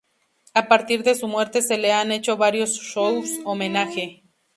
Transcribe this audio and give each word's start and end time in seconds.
A 0.55 0.63
partir 0.67 1.03
de 1.03 1.13
su 1.13 1.27
muerte 1.27 1.61
se 1.61 1.77
le 1.77 1.93
han 1.93 2.11
hecho 2.11 2.35
varios 2.35 2.71
shows 2.79 3.29
homenaje. 3.45 4.23